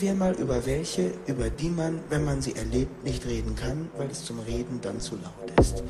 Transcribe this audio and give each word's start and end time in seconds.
reden 0.00 0.18
wir 0.18 0.26
mal 0.26 0.34
über 0.34 0.64
welche, 0.64 1.10
über 1.26 1.50
die 1.50 1.70
man, 1.70 2.00
wenn 2.08 2.24
man 2.24 2.40
sie 2.40 2.54
erlebt, 2.54 3.04
nicht 3.04 3.26
reden 3.26 3.56
kann, 3.56 3.88
weil 3.96 4.08
es 4.10 4.24
zum 4.24 4.38
Reden 4.40 4.80
dann 4.80 5.00
zu 5.00 5.16
laut 5.16 5.58
ist. 5.60 5.82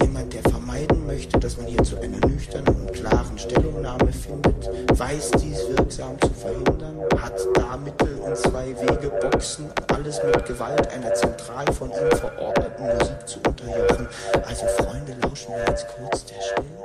Jemand, 0.00 0.32
der 0.32 0.42
vermeiden 0.42 1.06
möchte, 1.06 1.38
dass 1.38 1.58
man 1.58 1.66
hierzu 1.66 1.96
eine 1.98 2.16
nüchterne 2.18 2.70
und 2.70 2.92
klaren 2.92 3.38
Stellungnahme 3.38 4.10
findet, 4.10 4.70
weiß 4.98 5.32
dies 5.32 5.68
wirksam 5.68 6.18
zu 6.22 6.30
verhindern, 6.30 6.96
hat 7.20 7.38
da 7.54 7.76
Mittel 7.76 8.18
und 8.20 8.36
zwei 8.36 8.68
Wege 8.80 9.10
Boxen, 9.20 9.66
alles 9.88 10.22
mit 10.24 10.46
Gewalt 10.46 10.88
einer 10.88 11.12
zentral 11.12 11.70
von 11.72 11.90
ihm 11.90 12.16
verordneten 12.16 12.86
Musik 12.86 13.28
zu 13.28 13.38
unterjochen. 13.46 14.08
Also 14.46 14.66
Freunde, 14.78 15.14
lauschen 15.22 15.52
wir 15.54 15.64
jetzt 15.68 15.86
kurz 15.88 16.24
der 16.24 16.40
Stille. 16.40 16.81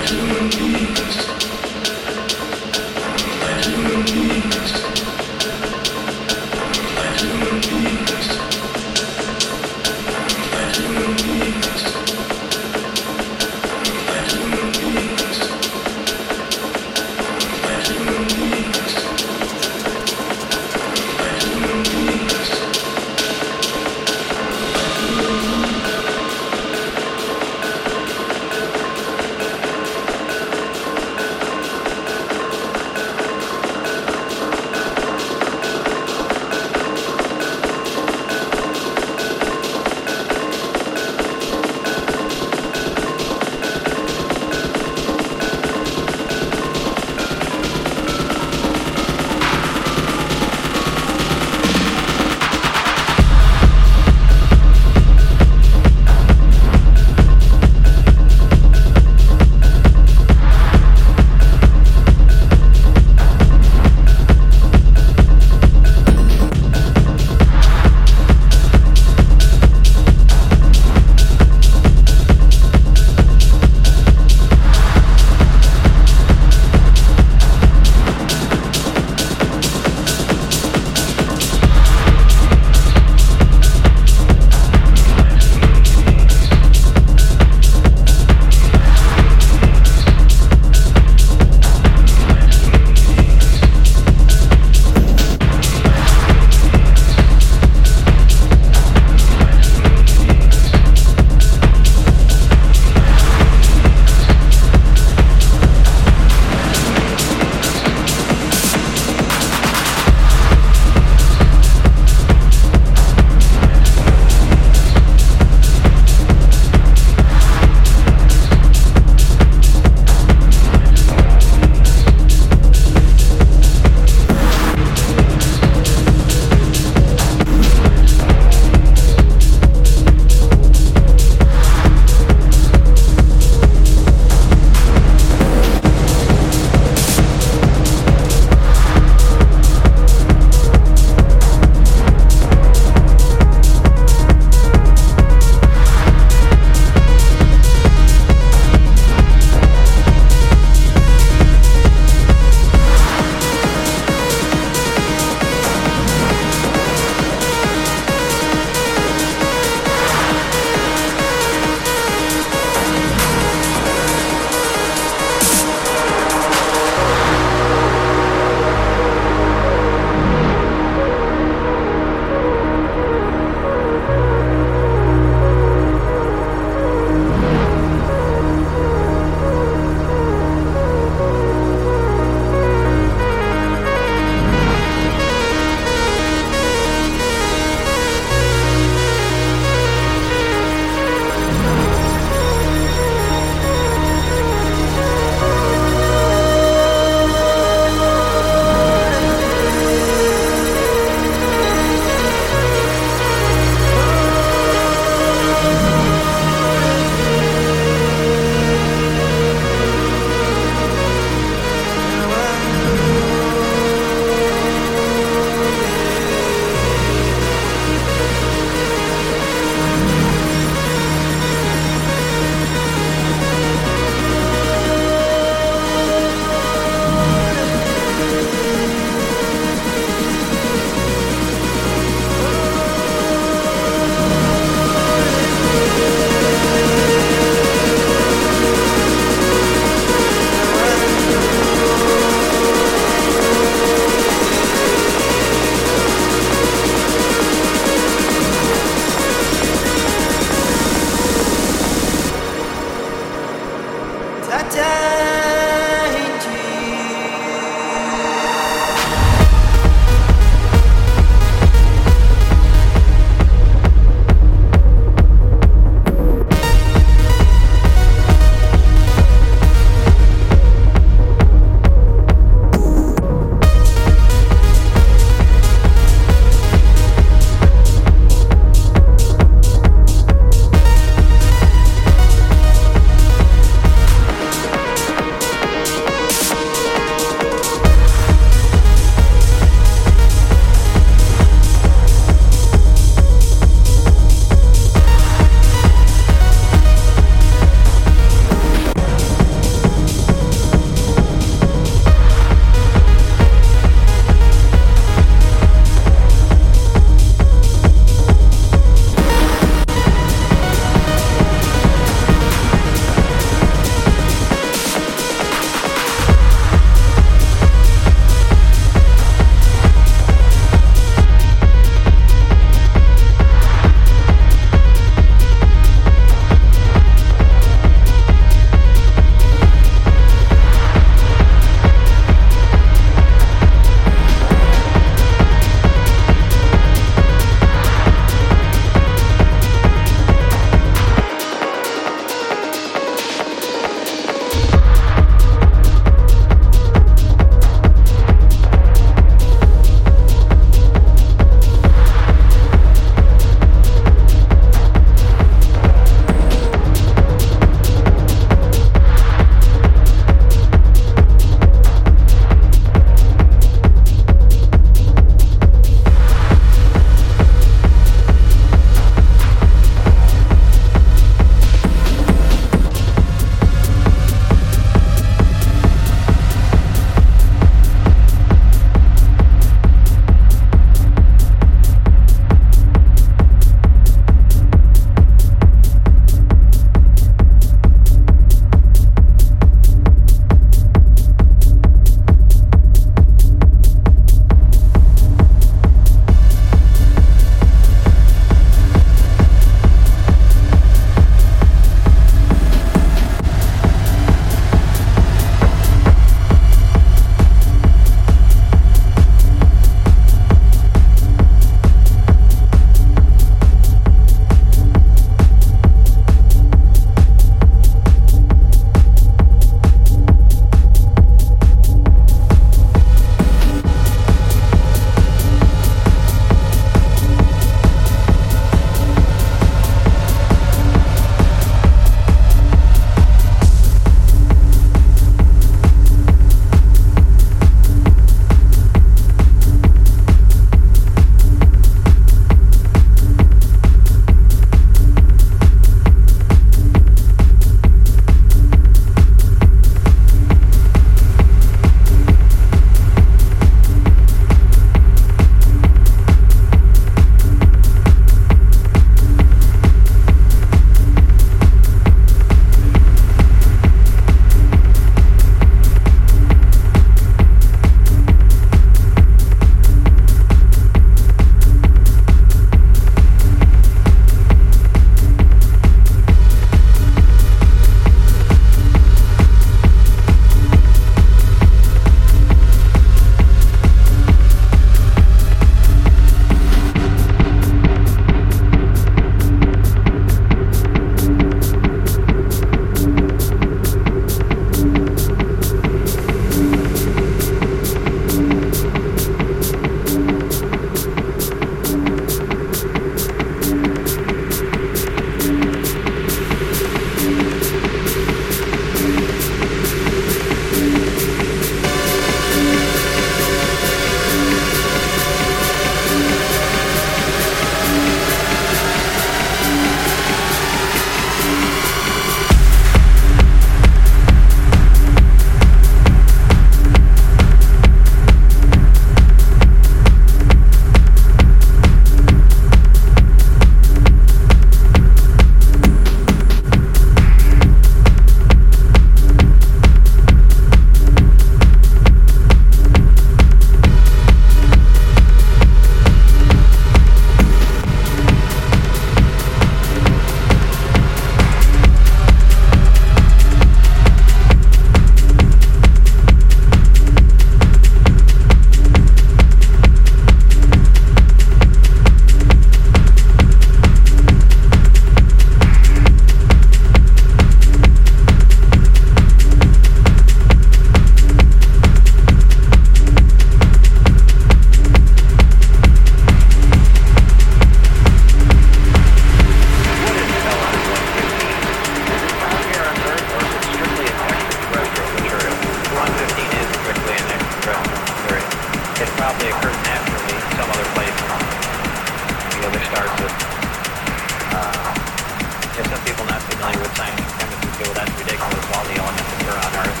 Familiar 596.64 596.88
with 596.88 596.96
science 596.96 597.20
and 597.20 597.28
chemistry 597.28 597.70
say, 597.72 597.84
well, 597.84 597.94
that's 597.94 598.18
ridiculous, 598.18 598.64
all 598.72 598.84
the 598.84 598.96
elements 598.96 599.32
occur 599.36 599.52
on 599.52 599.72
Earth. 599.84 600.00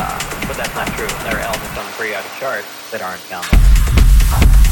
Uh, 0.00 0.48
but 0.48 0.56
that's 0.56 0.74
not 0.74 0.88
true. 0.96 1.06
There 1.22 1.36
are 1.36 1.40
elements 1.40 1.76
on 1.76 1.84
the 1.84 1.92
periodic 1.98 2.32
chart 2.40 2.64
that 2.90 3.02
aren't 3.02 3.20
found. 3.20 4.63